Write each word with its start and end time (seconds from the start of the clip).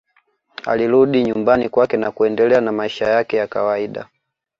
Alirudi 0.65 1.23
nyumbani 1.23 1.69
kwake 1.69 1.97
na 1.97 2.11
kuendelea 2.11 2.61
na 2.61 2.71
maisha 2.71 3.07
yake 3.07 3.37
ya 3.37 3.47
kawaida 3.47 4.09